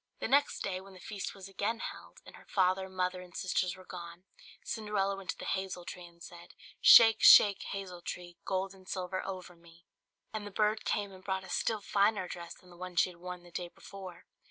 [0.19, 3.75] The next day, when the feast was again held, and her father, mother, and sisters
[3.75, 4.23] were gone,
[4.63, 9.23] Cinderella went to the hazel tree, and said "Shake, shake, hazel tree, Gold and silver
[9.23, 9.85] over me!"
[10.33, 13.17] And the bird came and brought a still finer dress than the one she had
[13.17, 14.25] worn the day before.